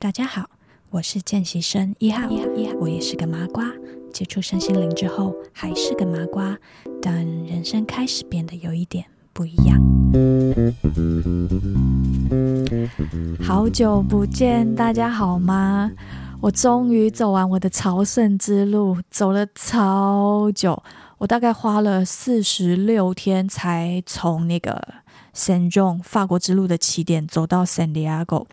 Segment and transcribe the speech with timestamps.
[0.00, 0.48] 大家好，
[0.90, 3.64] 我是见习生一号，一号，我也是个麻瓜。
[4.12, 6.56] 接触身心灵之后，还是个麻瓜，
[7.02, 9.76] 但人生开始变得有一点不一样。
[13.42, 15.90] 好久不见，大家好吗？
[16.40, 20.80] 我终于走完我的朝圣之路，走了超久，
[21.18, 24.80] 我大概花了四十六天才从那个。
[25.34, 28.44] 圣容法国之路的起点走到圣地亚哥，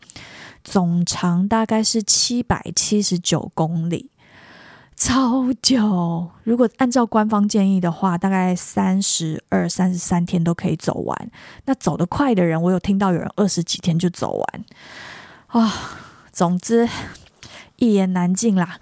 [0.66, 4.10] 总长大概是七百七十九公里，
[4.96, 6.28] 超久。
[6.44, 11.32] 如果按照官方建议的话，大概三十二、三十三天都可以走完。
[11.66, 14.66] 那走得快的人，我有听到有人二十几天就走完。
[15.50, 15.72] 啊、
[16.32, 16.90] 总之
[17.76, 18.80] 一言难尽啦。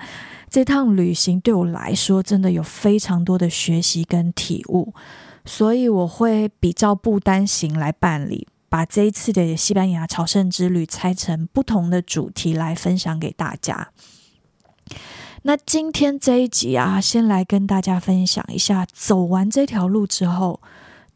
[0.50, 4.94] 这趟旅行对我来说，真的有非常多的学习跟体悟。
[5.46, 13.92] 所以我会比照不单行来办理，把这一次的西班牙朝圣之旅拆成不同的主题来分享给大家。
[15.44, 20.60] 那今天这一集啊，先来跟大家分享一下，走完这条路之后，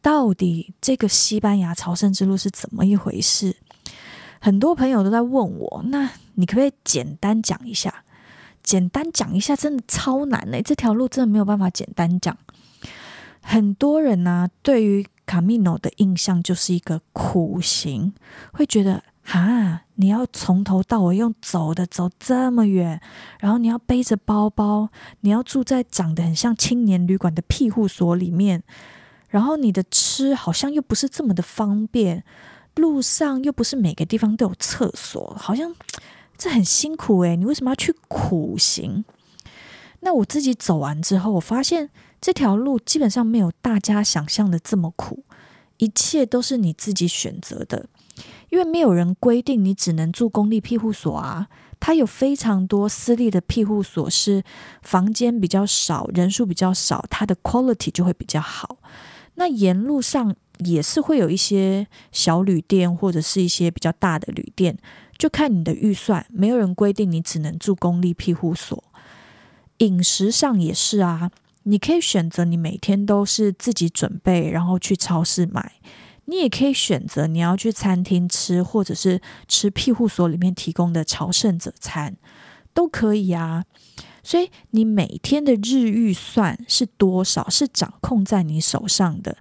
[0.00, 3.56] 到底这个西班牙朝圣之路是怎么一回事？
[4.38, 8.04] 很多朋友都在问我，那你可不可以简单讲一下？
[8.62, 12.38] 简单讲一下，真的超难嘞，这条路真的没有办法简单讲。
[13.42, 18.14] 很多人呢、对于卡米诺的印象就是一个苦行，
[18.54, 22.98] 会觉得啊，你要从头到尾用走的走这么远，
[23.38, 24.88] 然后你要背着包包，
[25.20, 28.62] 你要住在长得很像青年旅馆的庇护所里面，
[29.28, 32.24] 然后你的吃好像又不是这么的方便，
[32.76, 35.74] 路上又不是每个地方都有厕所，好像
[36.38, 39.04] 这很辛苦诶，你为什么要去苦行？
[40.00, 41.90] 那我自己走完之后，我发现。
[42.20, 45.22] 这条路基本上没有大家想象的这么苦，
[45.76, 47.86] 一切都是你自己选择的，
[48.50, 51.46] 因为没有人规定你只能住公立庇护所啊。
[51.78, 54.42] 它有非常多私立的庇护所，是
[54.82, 58.78] 房间比较少，人数比较少，它的 quality 就会比较好。
[59.36, 64.76] 那沿路上也是会有一些小旅店，或者是一些比较大的旅店，
[65.16, 66.26] 就看你的预算。
[66.30, 68.82] 没有人规定你只能住公立庇护所。
[69.78, 71.30] 饮食上也是啊。
[71.64, 75.72] 你可以选择你每天都是自己准备，然后去超市买。
[76.24, 82.16] 你也可以选择你要去餐厅吃，或者是吃庇护所里面提供的朝圣者餐，
[82.72, 83.64] 都可以啊。
[84.22, 89.36] 所以你每天的日预算是多少，是掌控在你手上的。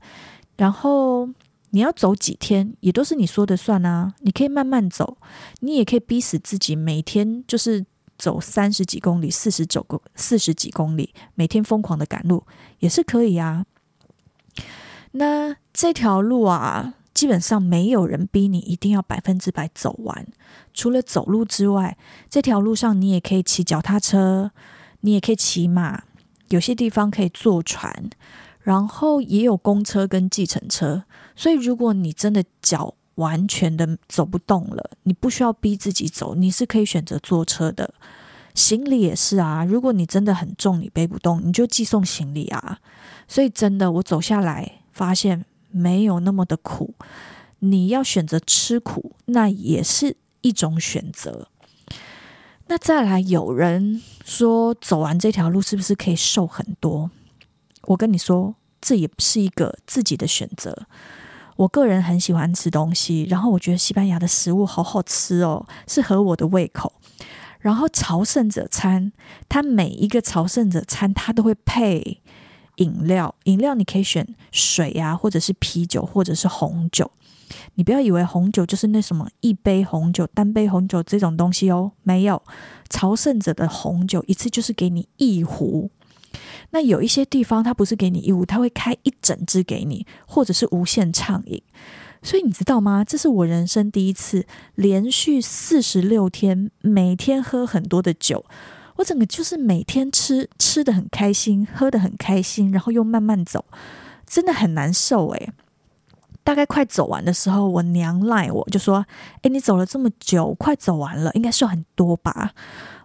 [0.57, 1.29] 然后
[1.69, 4.13] 你要走几天，也都是你说的算啊。
[4.19, 5.17] 你可以慢慢走，
[5.61, 7.85] 你也可以逼死自己，每天就是。
[8.17, 12.45] 走三十几公里、四十九公四十几公里，每天疯狂的赶路
[12.79, 13.65] 也是可以啊。
[15.11, 20.27] 那这条路啊，基本上没有人逼你一定要百分之百走完。
[20.73, 21.97] 除了走路之外，
[22.29, 24.51] 这条路上你也可以骑脚踏车，
[25.01, 26.03] 你也可以骑马，
[26.49, 28.09] 有些地方可以坐船，
[28.61, 31.05] 然后也有公车跟计程车。
[31.35, 37.93] 所以如果你真的脚完全的走不动了，你不需要逼自己走，你是可以选择坐车的。
[38.55, 42.79] 行李也是啊，如果你真的很重，你背不动，你就寄送行李啊。
[43.27, 46.95] 所以真的，我走下来发现没有那么的苦。
[47.59, 51.47] 你要选择吃苦，那也是一种选择。
[52.67, 57.09] 那再来，有人说走完这条路是不是可以瘦很多？
[57.83, 60.87] 我跟你说，这也是一个自己的选择。
[61.57, 66.93] 我个人很喜欢吃东西，然后我觉得西班牙的食物好好吃哦，是合我的胃口。
[67.59, 69.11] 然后朝圣者餐，
[69.49, 72.21] 它每一个朝圣者餐，它都会配
[72.75, 77.11] 饮料，饮料你可以选水、啊，或者是啤酒，或者是红酒。
[77.75, 82.41] 你不要以为红酒就是那什么一杯红酒、单杯红酒这种东西哦，没有，
[82.89, 85.89] 朝圣者的红酒一次就是给你一壶。
[86.71, 91.61] 那有一些地方，他不是给你义务，他会开一整支给你，或者是无限畅饮。
[92.21, 93.03] 所以你知道吗？
[93.03, 94.45] 这是我人生第一次
[94.75, 98.43] 连续四十六天每天喝很多的酒，
[98.97, 103.63] 我整个就是每天吃吃得很开心，喝得很开心，然后又慢慢走，
[104.25, 105.51] 真的很难受诶。
[106.47, 109.05] 大概快走完的时候，我娘赖我就说
[109.43, 112.53] ：“诶，你走了这么久，快走完了，应该瘦很多吧？”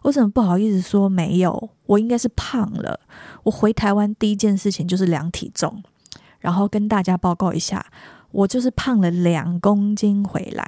[0.02, 1.70] 我怎么不好意思说没有？
[1.86, 3.00] 我应该是胖了。
[3.42, 5.82] 我回台湾第一件事情就是量体重，
[6.38, 7.84] 然后跟大家报告一下，
[8.30, 10.64] 我就是胖了两公斤回来，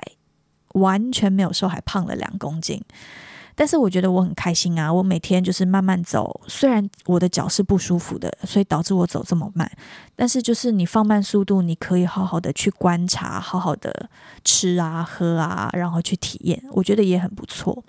[0.73, 2.83] 完全没有瘦，还胖了两公斤。
[3.57, 4.93] 但是我觉得我很开心啊！
[4.93, 9.71] 我每天就是慢慢走，虽然我的脚是不舒服的，所以导致我走这么慢。
[10.17, 14.11] 但是就是你放慢速度，你可以好好的去观察，好好的
[14.45, 17.85] 吃啊喝啊，然后去体验，我觉得也很不错。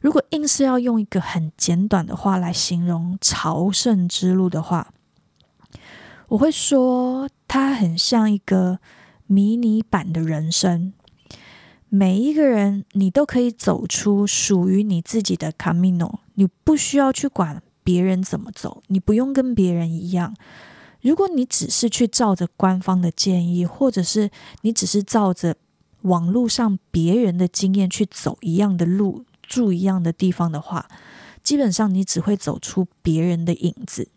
[0.00, 4.88] 如果硬是要用一个很简短的话来形容朝圣之路的话，
[6.28, 8.78] 我会说它很像一个
[9.26, 10.94] 迷你版的人生。
[11.94, 20.34] 每一个人，你都可以走出属于你自己的 Camino，你不需要去管别人怎么走，你不用跟别人一样。
[21.02, 24.30] 如果你只是去照着官方的建议，或者是
[24.62, 25.54] 你只是照着
[26.00, 30.88] 网络上别人的经验去走一样的路，住一样的地方的话，
[31.42, 34.08] 基本上你只会走出别人的影子。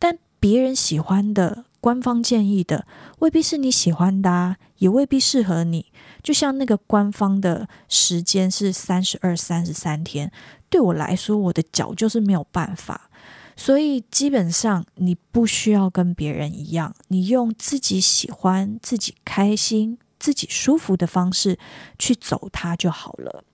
[0.00, 2.88] 但别人喜欢的、官方建议的，
[3.20, 5.86] 未必是你喜欢的，也未必适合你。
[6.24, 10.32] 就像那个官方的时间是三十二、三十三天，
[10.68, 13.10] 对我来说，我的脚就是没有办法。
[13.54, 21.56] 所以基本上，你不需要跟别人一样，你用自己喜欢、自己开心、自己舒服的方式
[21.96, 23.44] 去走它就好了。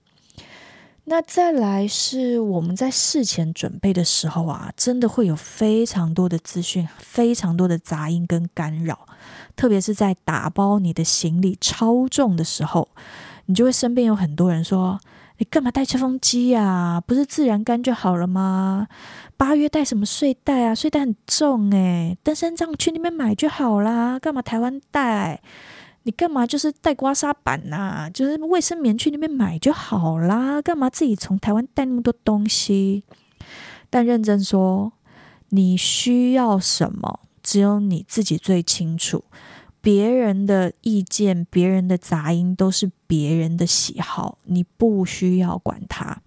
[1.03, 9.07] 那再来是我们在事前准备的时候啊，真的会有非常多的资讯、非常多的杂音跟干扰。
[9.55, 12.87] 特别是在打包你的行李超重的时候，
[13.45, 14.99] 你就会身边有很多人说
[15.39, 17.01] ：“你干嘛带吹风机呀？
[17.05, 18.87] 不是自然干就好了吗？
[19.37, 20.75] 八月带什么睡袋啊？
[20.75, 25.41] 睡袋很重诶，登山杖去那边买就好啦，干嘛台湾带？
[26.03, 28.09] 你干嘛就是带刮痧板呐？
[28.11, 33.03] 就是卫生棉去那边买就好啦，干嘛自己从台湾带那么多东西？
[33.89, 34.93] 但认真说，
[35.49, 39.23] 你需要什么？”只有你自己最清楚，
[39.81, 46.21] 别人的意见、别人的杂音都是别人的喜好，你不需要管它。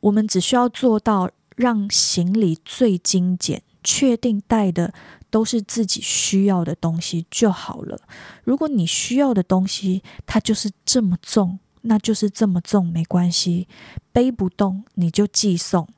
[0.00, 4.94] 我们只需要做到让行李最精简，确定带的
[5.28, 8.00] 都是自己需要的东西就好了。
[8.44, 13.68] 如果你需要的东西它就是这么重，那就是这么重，没关系，
[14.12, 15.88] 背不动你就寄送。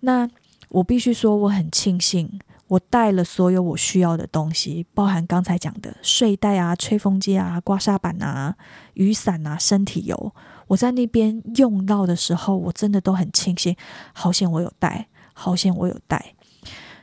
[0.00, 0.28] 那
[0.68, 2.40] 我必须说，我很庆幸。
[2.68, 8.56] 我带了所有我需要的东西，包含刚才讲的睡袋啊、吹风机啊、刮痧板啊、
[8.94, 10.34] 雨伞啊、身体油。
[10.66, 13.76] 我在那边用到的时候，我真的都很庆幸，
[14.12, 16.34] 好险我有带，好险我有带。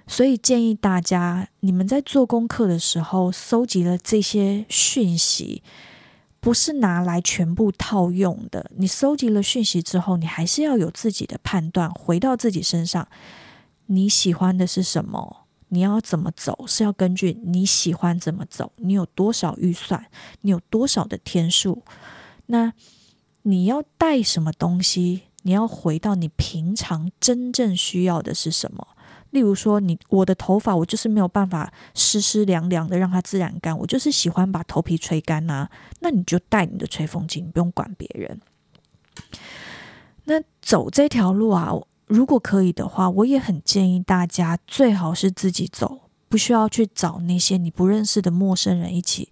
[0.06, 5.64] 所以建议大家，你们在做功课的时候，搜集了这些讯息，
[6.42, 8.70] 不是拿来全部套用的。
[8.76, 13.08] 你搜集了讯息之后，你还是要有自己的判断，回到自己身上，
[13.86, 15.43] 你喜欢的是什么？
[15.74, 20.06] 你要怎么走，是要根据你喜欢怎么走，你有多少预算，
[20.42, 21.82] 你有多少的天数，
[22.46, 22.74] 那
[23.42, 25.24] 你要带什么东西？
[25.42, 28.90] 你要回到你平常真正需要的是什么？
[29.32, 35.68] 例如说你，我的头发，我就是没有办法湿湿凉凉的让它自然干，我就是喜欢把头皮吹干呐。
[36.02, 38.40] 那你就带你的吹风机，你不用管别人。
[40.26, 41.74] 那走这条路啊。
[42.14, 49.30] 如果可以的话，我也很建议大家最好是自己走，不需要去找那些你不认识的陌生人一起，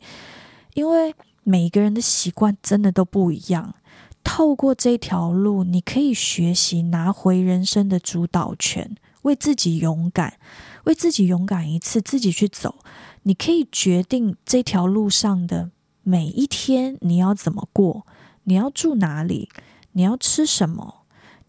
[0.73, 1.13] 因为
[1.43, 3.75] 每个人的习惯真的都不一样。
[4.23, 10.39] 透过这条路，你可以学习拿回人生的主导权，为自己勇敢，
[10.85, 12.79] 为自己勇敢一次，自己去走。
[13.21, 15.69] 你可以决定这条路上的
[16.01, 18.07] 每一天你要怎么过，
[18.45, 19.49] 你要住哪里，
[19.91, 21.00] 你要吃什么。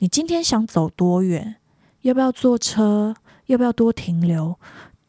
[0.03, 1.59] 你今天想走多远？
[2.01, 3.15] 要不要坐车？
[3.47, 4.59] 要不要多停留？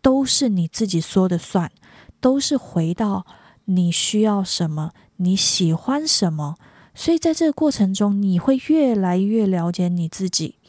[0.04, 1.72] 都是你自己说的算，
[2.20, 3.26] 都是回到
[3.66, 6.58] 你需要什么，你喜欢什么。
[6.94, 10.60] 所以在这个过程中，你会越来越了解你自己。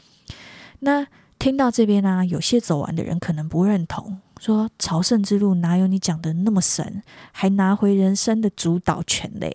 [0.78, 1.06] 那
[1.38, 9.54] 听到这边呢、有些走完的人可能不认同，说朝圣之路哪有你讲的那么神，还拿回人生的主导权嘞？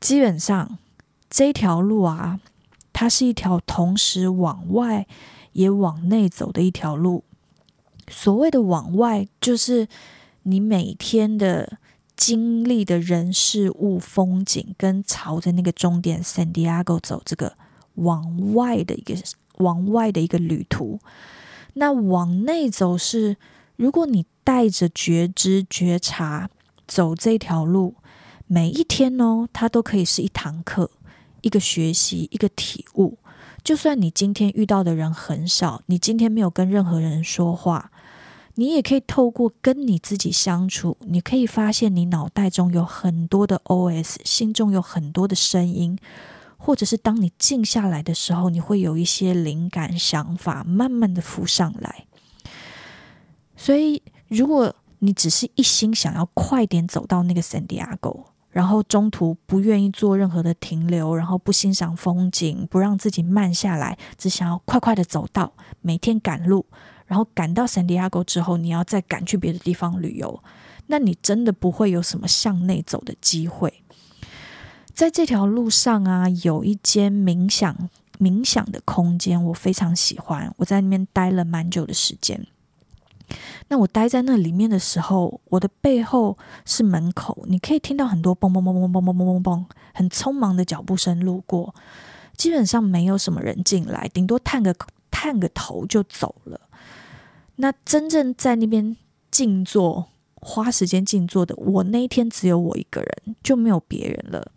[0.00, 0.78] 基本上
[1.28, 2.40] 这条路啊。
[3.00, 5.06] 它是一条同时往外
[5.52, 7.24] 也往内走的一条路。
[8.10, 9.88] 所谓的往外，就是
[10.42, 11.78] 你每天的
[12.14, 17.54] 经历的人事物、风景，跟朝着那个终点 San Diego 走这个
[17.94, 19.14] 往外的一个
[19.56, 21.00] 往外的一个旅途。
[21.72, 23.38] 那往内走是，
[23.76, 26.50] 如果你带着觉知、觉察
[26.86, 27.94] 走这条路，
[28.46, 30.90] 每一天哦，它都可以是一堂课。
[31.42, 33.18] 一个学习，一个体悟。
[33.62, 37.90] 就算你今天遇到的人很少，你今天没有跟任何人说话，
[38.54, 45.98] 你也可以透过跟你自己相处，你可以发现你脑袋中有很多的 OS，心中有很多的声音，
[46.56, 52.06] 或者是当你静下来的时候，你会有一些灵感、想法慢慢的浮上来。
[53.56, 58.14] 所以，如果你只是一心想要快点走到那个圣地亚哥，
[58.50, 66.66] 然后中途不愿意做任何的停留，然后不欣赏风景，不让自己慢下来，只想要快快的走到，每天赶路，
[67.06, 70.42] 然后赶到圣地亚哥之后，你要再赶去别的地方旅游，
[70.88, 73.82] 那你真的不会有什么向内走的机会。
[74.92, 77.88] 在这条路上啊，有一间冥想
[78.18, 82.46] 冥想的空间，我非常喜欢，我在那边待了蛮久的时间。
[83.68, 91.74] 那我待在那里面的时候，我的背后是门口，你可以听到很多嘣嘣嘣嘣嘣嘣嘣嘣嘣，很匆忙的脚步声路过，
[92.36, 94.74] 基本上没有什么人进来，顶多探个
[95.10, 96.60] 探个头就走了。
[97.56, 98.96] 那真正在那边
[99.30, 104.50] 静坐、花时间静坐的，我那一天只有我一个人，就没有别人了。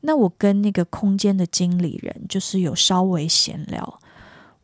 [0.00, 4.00] 那我跟那个空间的经理人就是有稍微闲聊，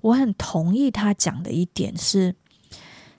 [0.00, 2.34] 我很同意他讲的一点是。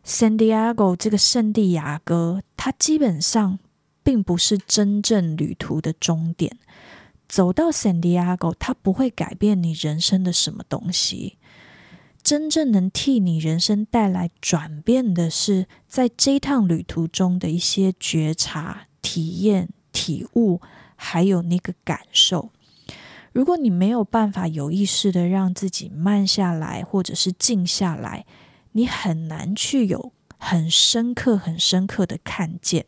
[0.07, 3.59] 圣地亚哥这个圣地亚哥，它基本上
[4.03, 6.57] 并不是真正旅途的终点。
[7.27, 11.37] 走到圣地亚哥，它不会改变你人生的什么东西。
[12.23, 20.61] 真正能替你人生带来转变的是，在这趟旅途中的一些觉察、体验、体悟，
[20.95, 22.51] 还有那个感受。
[23.33, 28.25] 如果你没有办法有意识的让自己慢下来，或者是静下来，
[28.77, 32.86] 你很难去有很深刻、很深刻的看见，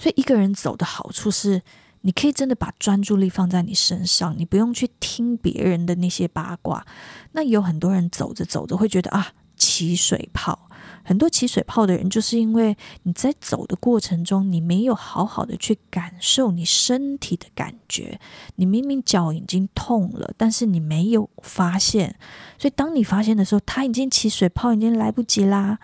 [0.00, 1.62] 所以一个人走的好处是，
[2.00, 6.84] 你可以真的把专注力放在你身上，你不用去听别人的那些八卦。
[7.32, 10.63] 那有很多人走着走着会觉得啊，起水泡。
[11.04, 18.18] 很多起水泡的人，就是因为你在走的过程中，你没有好好的去感受你身体的感觉。
[18.56, 22.16] 你明明脚已经痛了，但是你没有发现。
[22.58, 25.78] 所以当你发现的时候，它已经起水泡，已经来不及啦。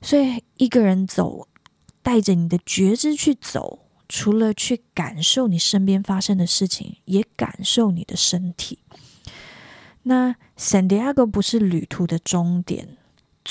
[0.00, 1.48] 所以一个人走，
[2.00, 8.78] 带着你的觉知去走，除了去感受你身边发生的事情，也感受你的身体。
[10.04, 12.96] 那圣地亚哥不是旅途的终点。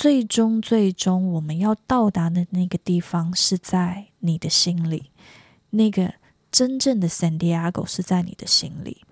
[0.02, 5.12] 最终，最终，我们要到达的那个地方是在你的心里。
[5.72, 6.14] 那个
[6.50, 9.04] 真正的圣地亚哥是在你的心里。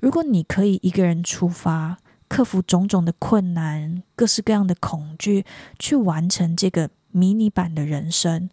[0.00, 1.96] 如果你可以一个人出发，
[2.28, 5.46] 克服种种的困难、各式各样的恐惧，
[5.78, 8.50] 去完成这个迷你版的人生，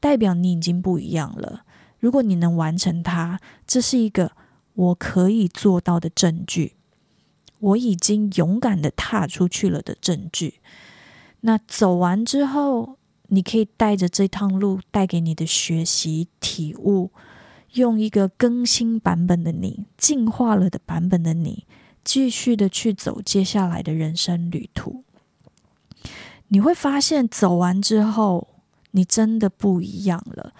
[0.00, 1.62] 代表你已经不一样了。
[2.00, 4.32] 如果你能完成它，这是一个
[4.74, 6.72] 我可以做到的证据。
[7.60, 10.54] 我已经勇敢地踏出去了的证据。
[11.46, 12.98] 那走完之后，
[13.28, 17.12] 你可以带着这趟路带给你的学习体悟，
[17.74, 21.64] 用一个更新版本的你、进化了的版本的你，
[22.02, 25.04] 继续的去走接下来的人生旅途。
[26.48, 28.48] 你会发现，走完之后，
[28.90, 30.52] 你真的不一样了。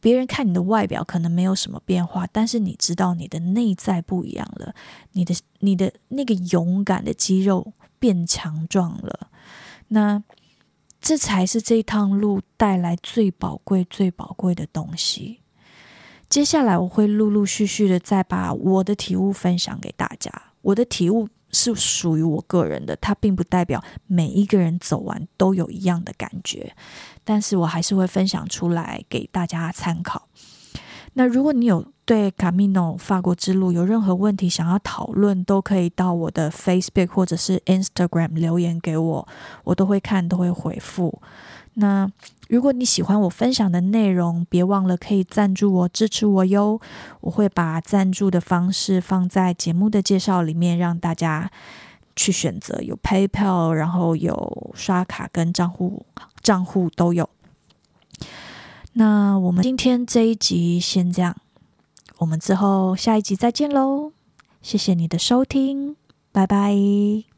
[0.00, 4.74] 别人看你的外表可能没有什么变化，但是你知道你的内在不一样了，
[5.12, 9.28] 你的你的那个勇敢的肌肉变强壮了。
[9.88, 10.22] 那
[11.00, 15.40] 这才是这趟路带来最宝贵、最宝贵的东西。
[16.28, 20.30] 接下来我会陆陆续续的再把我的体悟分享给大家。
[20.62, 26.74] 我的体悟是属于我个人的，它并不代表每一个人走完都有一样的感觉，
[27.22, 30.28] 但是我还是会分享出来给大家参考。
[31.18, 39.28] 那如果你有对 Camino 法国之路有任何问题想要讨论，都可以到我的 Facebook 或者是 Instagram 留言给我，
[39.64, 41.22] 我都会看，都会回复。
[41.78, 42.06] 那
[42.50, 46.78] 如果你喜欢我分享的内容，别忘了可以赞助我，支持我哟。
[47.22, 51.50] 我会把赞助的方式放在节目的介绍里面，让大家
[52.14, 56.04] 去选择，有 PayPal，然后有刷卡跟账户
[56.42, 57.28] 账户都有。
[58.98, 61.36] 那我们今天这一集先这样，
[62.16, 64.12] 我们之后下一集再见喽！
[64.62, 65.96] 谢谢你的收听，
[66.32, 67.35] 拜拜。